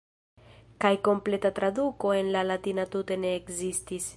Kaj 0.85 0.91
kompleta 1.07 1.51
traduko 1.59 2.15
en 2.21 2.33
la 2.37 2.43
Latina 2.53 2.87
tute 2.97 3.19
ne 3.27 3.35
ekzistis. 3.43 4.09